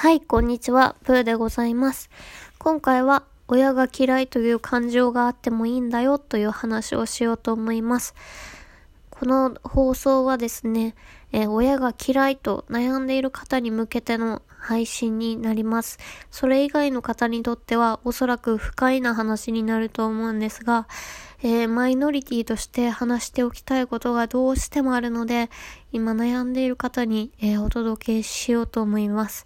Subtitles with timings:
[0.00, 0.94] はい、こんにちは。
[1.02, 2.08] プーでございます。
[2.58, 8.14] 今回は、親が嫌いという感情があってもいいんだよという話をしようと思います。
[9.10, 10.94] この放送はですね、
[11.32, 15.98] え、親が嫌いと悩んでいる方に向けての配信になります。
[16.30, 20.86] それ以外の方にとってはおそらく不快な話になると思うんですが、
[21.42, 25.50] えー、マイノリティとして話しておきたいことがどうしてもあるので、
[25.90, 29.44] 今悩んでいる方に、えー、お届けしようと思います。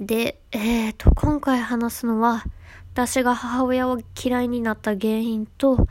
[0.00, 2.44] で、えっ、ー、と、今回話すのは、
[2.94, 5.86] 私が母親を嫌いになった原因と、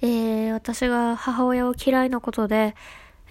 [0.00, 2.76] えー、私が母親を嫌いなことで、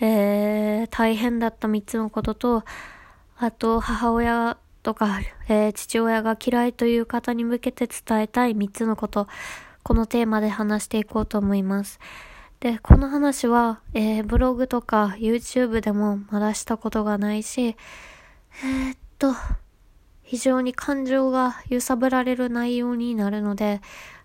[0.02, 2.64] えー、大変だった3つのことと、
[3.38, 9.28] あと、母親とか、えー、父親が嫌いという方に向けて伝えたい3つのこと、
[9.84, 12.00] このテーマで話していこうと思います。
[12.60, 19.34] で、この話は、えー、ブログとか YouTube でもまだしたことがないし、えー、っと、
[20.36, 23.80] 非常に感情が揺さぶられる内容になるので、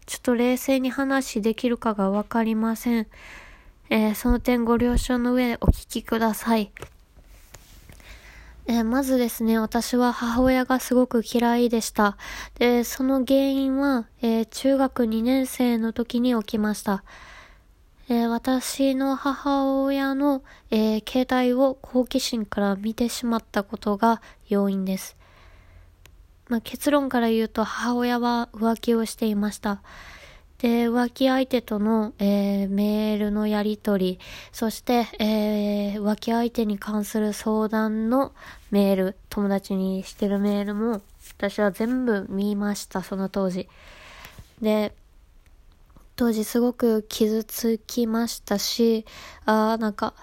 [0.06, 3.06] ちょっと冷静に話できるかがわかりません。
[3.90, 6.72] えー、その点ご了承の上お聞きください。
[8.66, 12.16] えー、まずですね、私は母親がすごく嫌いでした。
[12.58, 17.04] で、その原因は、えー、中学2年生の時に起きました。
[18.08, 20.42] え、私の母親の、
[20.72, 25.19] え携帯を好奇心から見てしまったことが要因です。
[26.50, 29.82] まあ、結論から言うと母親は浮気をしていました。
[30.58, 34.18] で、浮気相手との、えー、メールのやりとり、
[34.50, 38.32] そして、えー、浮気相手に関する相談の
[38.72, 41.02] メール、友達にしてるメールも、
[41.38, 43.68] 私は全部見ました、その当時。
[44.60, 44.92] で、
[46.16, 49.06] 当時すごく傷つきましたし、
[49.46, 50.14] ああ、なんか、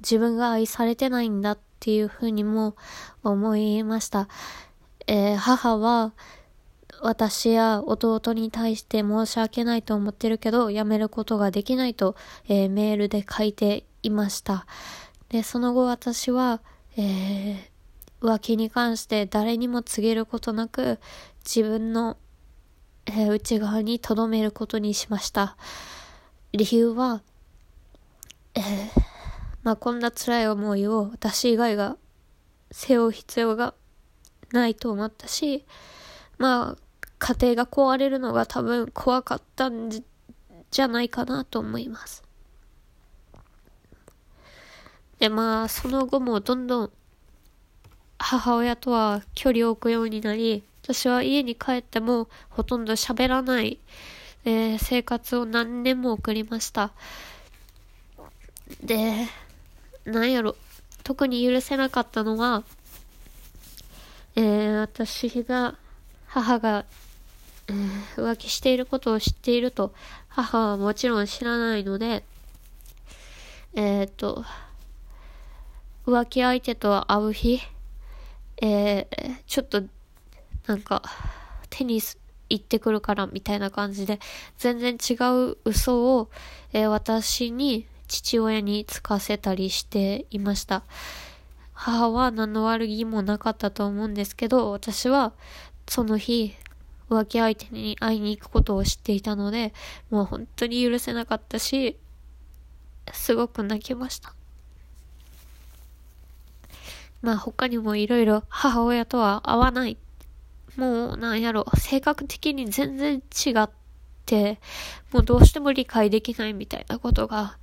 [0.00, 2.76] 自分が愛されてないんだっていうふうにも
[3.24, 4.28] 思いました。
[5.12, 6.12] えー、母は
[7.02, 12.14] 私や弟に対して申し訳ないと思ってるけど、やめることができないと、
[12.48, 14.66] えー、メールで書いていました。
[15.28, 16.60] で、その後私は、
[16.96, 17.58] えー、
[18.20, 21.00] 浮気に関して誰にも告げることなく、
[21.44, 22.16] 自分の、
[23.06, 25.56] えー、内側に留めることにしました。
[26.52, 27.22] 理由は、
[28.54, 28.62] えー、
[29.64, 31.96] まあ、こんな辛い思いを私以外が
[32.70, 33.74] 背負う必要が
[34.52, 35.64] ないと思ったし、
[36.38, 36.76] まあ、
[37.18, 42.22] 家庭が壊れるのが多分怖かったんじゃないかなと思います。
[45.18, 46.90] で、まあ、その後もどんどん
[48.18, 53.78] 母親とは距離を置くようになり、私は家に帰ってもほとんど喋らない、
[54.44, 56.92] えー、生活を何年も送りました。
[58.82, 59.26] で、
[60.04, 60.56] なんやろ、
[61.04, 62.62] 特に許せなかったのは、
[64.36, 65.76] えー、私が、
[66.26, 66.84] 母が、
[67.68, 67.78] えー、
[68.16, 69.92] 浮気していることを知っていると、
[70.28, 72.24] 母はもちろん知らないので、
[73.74, 74.44] えっ、ー、と、
[76.06, 77.60] 浮気相手と会う日、
[78.62, 79.82] えー、ちょっと、
[80.66, 81.02] なんか、
[81.68, 82.18] テニス
[82.48, 84.18] 行ってくるからみたいな感じで、
[84.58, 85.14] 全然違
[85.52, 86.30] う嘘を、
[86.72, 90.82] えー、私に父親につかせたりしていました。
[91.82, 95.32] 母は何の悪気もなかったと思うんですけど、私は
[95.88, 96.54] その日、
[97.08, 99.72] 浮気相手に会いに行くことを知っていたので、
[100.10, 101.96] もう本当に許せなかったし、
[103.14, 104.34] すごく泣きました。
[107.22, 109.96] まあ他にもいろいろ母親とは会わない。
[110.76, 113.70] もうなんやろ、性格的に全然違っ
[114.26, 114.60] て、
[115.12, 117.56] もうどうしても理解できないみたいなことが、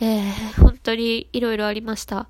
[0.00, 2.28] えー、本当にいろいろありました。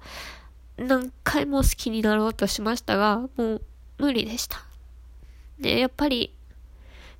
[0.76, 3.62] 何回も好きになろうとしましたが、もう
[3.98, 4.64] 無理でした。
[5.58, 6.34] で、やっぱり、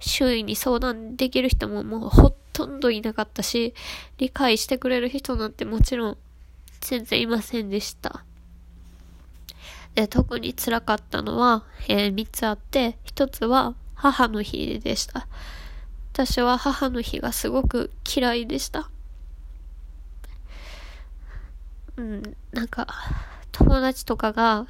[0.01, 3.75] 周囲に相談できる人ももうほとんどいなかったし、
[4.19, 6.17] 理解してくれる人なんてもちろん
[6.81, 8.25] 全然いませんでした。
[9.95, 15.27] で、特に辛かったのは、えー、3つあって、1つは母の日でした。
[16.12, 18.91] 私は母の日がすごく嫌いでした。
[21.97, 22.23] うん、
[22.53, 22.89] なんか、
[23.55, 24.67] 友達とかが、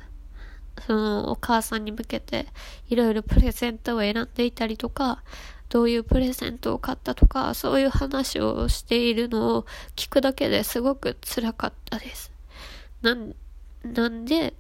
[0.87, 2.47] そのお母さんに向けて
[2.89, 5.23] いろいろプレゼントを選んでいたりとか、
[5.71, 9.67] どういうプレゼントを買ったとか、そういう話をしているのを
[9.97, 12.31] 聞くだけですごく辛かったです。
[13.01, 13.35] なん、
[13.85, 14.53] なんで、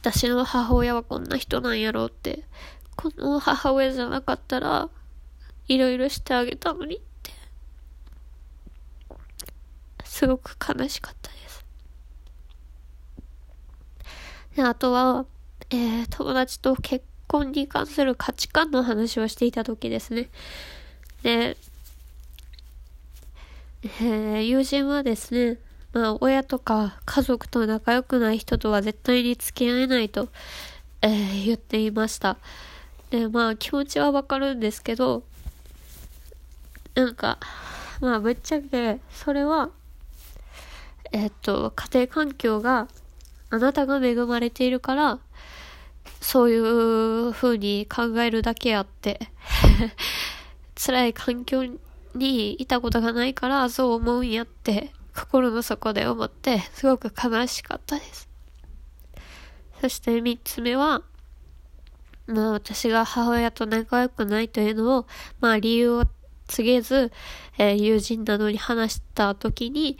[0.00, 2.44] 私の母親はこんな人なんやろうって、
[2.96, 4.88] この母親じゃなかったら、
[5.66, 7.32] いろいろしてあげたのにって、
[10.04, 11.47] すごく悲しかったです。
[14.56, 15.26] であとは、
[15.70, 20.28] えー、友達と結婚に関する価値観の話をしていた時ですね。
[21.22, 21.56] で、
[23.82, 25.58] えー、友人はですね、
[25.92, 30.28] まあ、親とか家族と仲良くない人とは絶対に付き合えないと、
[31.02, 32.38] えー、言っていました。
[33.10, 35.22] で、まあ、気持ちはわかるんですけど、
[36.94, 37.38] なんか、
[38.00, 39.70] まあ、ぶっちゃけ、それは、
[41.12, 42.88] えっと、家庭環境が、
[43.50, 45.18] あなたが恵まれているから、
[46.20, 49.20] そういう風に考えるだけあって
[50.74, 51.64] 辛い環境
[52.14, 58.28] にいたことがないからそう思うんやって心の底で思ってすごく悲しかったです。
[59.80, 61.02] そして三つ目は、
[62.26, 65.06] まあ私が母親と仲良くないというのを、
[65.40, 66.04] まあ理由を
[66.48, 67.12] 告げず、
[67.58, 69.98] えー、友人などに話した時に、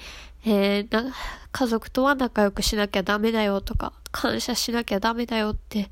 [0.51, 1.13] えー、
[1.53, 5.91] 家族とは仲良くしなきゃダメだよとか、感謝しなきゃダメだよって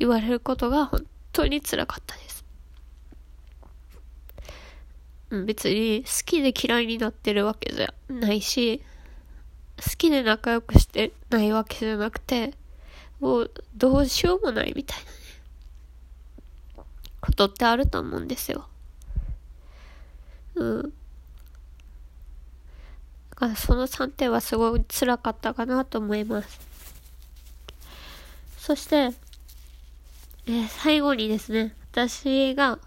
[0.00, 2.44] 言われることが本当に辛かったです。
[5.46, 8.82] 別に好きで嫌いになってるわけじゃないし、
[9.78, 12.54] 好きで仲良くしてないわけじゃなくて、
[13.20, 14.98] もうどうしようもないみたい
[16.76, 16.86] なね、
[17.20, 18.66] ことってあると思うんですよ。
[20.56, 20.92] うん。
[23.42, 26.60] だからその3点はすごい辛かったかなと思います。
[28.56, 29.10] そして、
[30.46, 32.78] えー、最後にですね、私が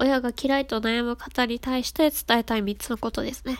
[0.00, 3.56] 親が嫌いと悩む方に対して伝えたい3つのことですね。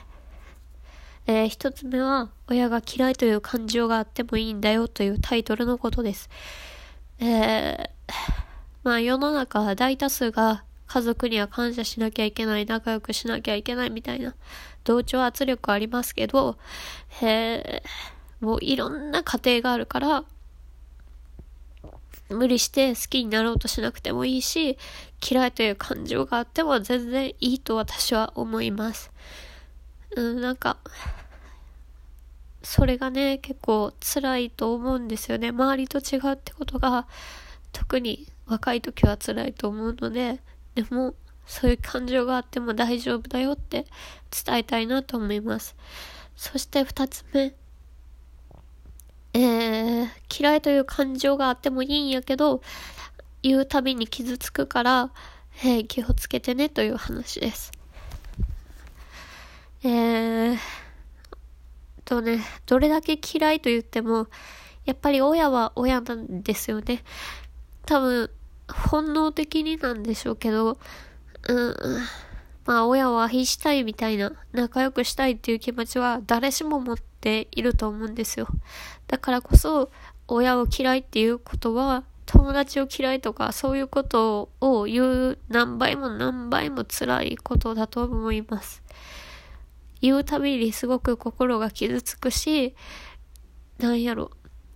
[1.29, 6.29] えー、1つ目は、親が嫌いという感情があってもいいんだよというタイトルのことです。
[7.21, 7.91] えー、
[8.83, 14.35] まあ世の中は大多数が家族には感謝しなきゃいけない、仲良くしなきゃいけないみたいな
[14.89, 16.57] 同調圧力ありますけど、
[17.21, 17.83] え、
[18.41, 20.25] もういろんな家庭があるから、
[22.31, 24.79] 無理して好きになろうとしなくてもいいし、
[25.31, 29.11] 嫌いという感情があっても全然いいと私は思います。
[30.17, 30.79] うん、なんか、
[32.63, 35.49] それがね、結構辛いと思うんですよね。
[35.49, 37.07] 周りと違うってことが、
[37.73, 40.41] 特に若い時は辛いと思うので、
[40.75, 41.15] でも、
[41.49, 43.87] そういう感情があっても大丈夫だよって
[44.47, 45.75] 伝えたいなと思います。
[46.37, 47.55] そして二つ目。
[49.33, 50.09] えー、
[50.39, 52.61] 嫌いという感情があってもいいんやけど、
[53.43, 55.11] 言うたびに傷つくから、
[55.65, 57.73] えー、気をつけてねという話です。
[59.83, 60.59] えー、
[62.05, 64.27] とね、どれだけ嫌いと言っても、
[64.85, 67.03] やっぱり親は親なんですよね。
[67.87, 68.31] 多分、
[68.71, 70.79] 本能的になんでしょうけど、
[71.47, 71.75] うん、
[72.67, 78.49] まあ親を愛したいみたいな、仲良くしたいっていう気持ちは誰しも持っていると思うんですよ。
[79.07, 79.91] だからこそ、
[80.27, 88.83] 親を嫌いっていうことは、友達を嫌いとか、そういうことを言う何倍も何倍も辛いことだと思います。
[90.03, 92.75] 言うたびにすごく心が傷つくし、
[93.79, 94.31] なんやろ、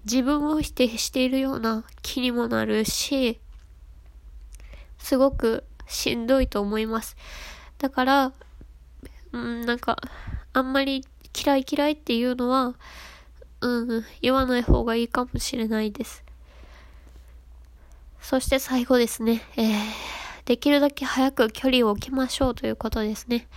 [0.05, 3.38] 自分を否定しているような気にもなるし、
[4.99, 7.17] すごくしんどいと思います。
[7.79, 8.33] だから、
[9.33, 9.97] うん、なんか、
[10.53, 11.05] あんまり
[11.44, 12.75] 嫌い嫌いっていうのは、
[13.61, 16.25] うん、言わない方がいいかもしれないです。
[18.21, 19.75] そして最後ですね、えー、
[20.45, 23.49] できるだけ早く距離を置きましょうということですね。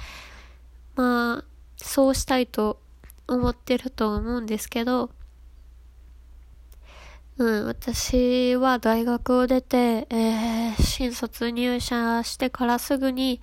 [0.96, 1.44] まあ、
[1.78, 2.80] そうしたいと
[3.28, 5.10] 思ってると思うんですけど、
[7.38, 13.42] うん、私は大学を出て、えー、新卒入社してからすぐに、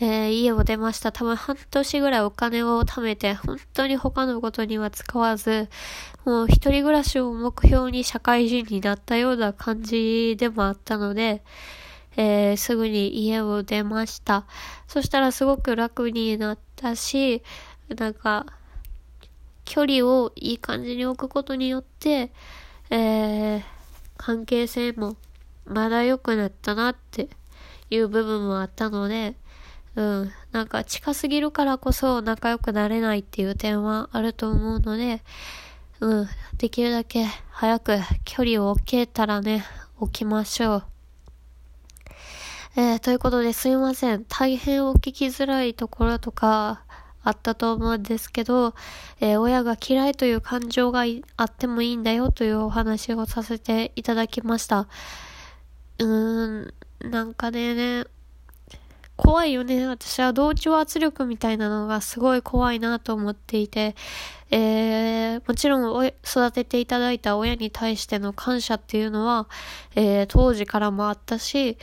[0.00, 1.12] えー、家を出ました。
[1.12, 5.68] 多分半年ぐらいお金を貯めて、本当に他のことには使わず、
[6.24, 11.42] もう一人暮らしを目標に社会人になったような感じでもあったので、
[12.16, 14.46] えー、すぐに家を出ました。
[14.88, 17.42] そしたらすごく楽になったし、
[17.90, 18.46] なんか、
[19.66, 22.32] 距離をいい感じに置くことによって、
[22.90, 23.62] えー、
[24.16, 25.16] 関係性も
[25.66, 27.28] まだ良くなったなって
[27.90, 29.34] いう部分もあったので、
[29.96, 30.32] うん。
[30.52, 35.22] なんか近すぎるからこそ仲良くなれないっていう点はあると思うので、
[36.00, 36.28] うん。
[36.58, 39.64] できるだけ早く距離を置けたらね、
[39.98, 40.84] 置きましょう。
[42.76, 44.24] えー、ということですいません。
[44.26, 46.84] 大変お聞きづらいところとか
[47.26, 48.72] あったと思うんですけど、
[49.20, 51.04] えー、親が嫌いという感情が
[51.36, 54.86] あってもいいんだよというお話をさせていただきました。
[55.98, 58.04] うーん、なんかね、
[59.16, 59.88] 怖いよね。
[59.88, 63.96] 私は同調圧力みたいなのがすごい怖いなと思っていて、
[64.52, 69.48] えー、もちろん育てていただいた親に対しての感謝っていうのは、
[69.96, 71.76] えー、当時からもあったし、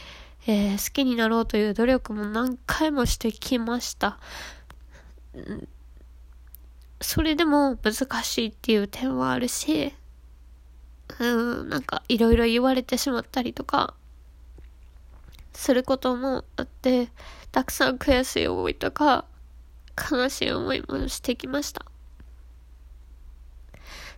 [0.45, 4.19] えー、好きになろうという努力も何回もしてきました。
[7.01, 9.93] それでも難しいっていう点はあるし、
[11.19, 13.93] うん、なんかいろいろ言われてしまったりとか、
[15.53, 17.09] することもあって、
[17.51, 19.25] たくさん悔しい思いとか、
[20.11, 21.85] 悲しい思いもしてきました。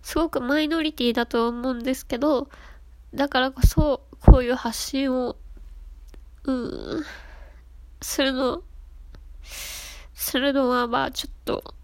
[0.02, 2.50] すごくマイノリティだと思うんですけど、
[3.14, 5.36] だからこそ、こういう発信を、
[6.44, 7.04] うん、
[8.02, 8.62] するの、
[10.16, 11.76] するのは、まあちょっと、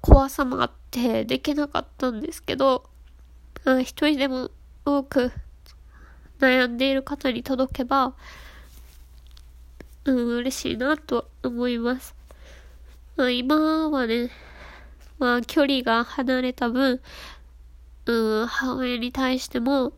[0.00, 2.84] 怖さもあってできなかったんですけど、
[3.64, 4.50] 一人でも
[4.84, 5.32] 多く
[6.40, 8.14] 悩んでいる方に届けば、
[10.04, 12.14] うん、嬉しいなと思います。
[13.16, 14.30] まあ、今はね、
[15.18, 17.00] まあ、距離が離れた分、
[18.06, 19.92] うん、母親に対しても、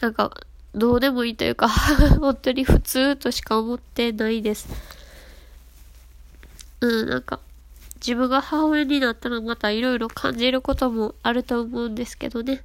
[0.00, 0.30] なんか、
[0.74, 1.68] どうでもいいというか
[2.18, 4.68] 本当に普通としか思ってないです。
[6.80, 7.40] うん、なんか、
[7.96, 12.62] 自分が母親になったらまたいろいろ感じることもあると思うんですけどね。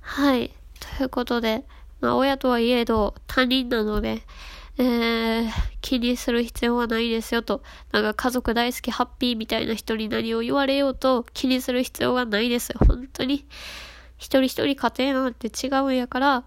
[0.00, 0.52] はい。
[0.98, 1.64] ということで、
[2.00, 4.22] まあ親とはいえど他人なので、
[4.78, 7.62] えー、気にする必要はないですよと。
[7.90, 12.80] なんか家族大好きハッピーみたいな人に何を言われようと気にする必要はないですよ。
[12.86, 13.46] 本当に。
[14.16, 16.44] 一人一人家庭なんて違うんやから、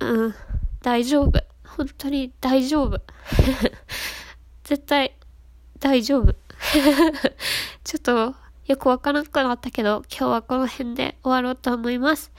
[0.00, 0.34] うん、
[0.82, 1.32] 大丈夫。
[1.76, 3.02] 本当に大丈夫。
[4.64, 5.14] 絶対
[5.84, 6.32] 大丈夫。
[7.84, 12.32] ちょっとよくわからなくなったけど、今日はこの辺で終わろうと思います。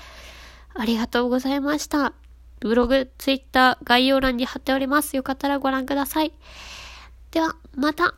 [0.74, 2.14] ありがとうございました。
[2.60, 5.16] ブログ、ツイッター、概要欄に貼っております。
[5.16, 6.34] よかったらご覧ください。
[7.30, 8.16] では、また。